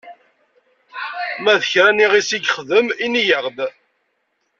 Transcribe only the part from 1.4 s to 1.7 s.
Ma d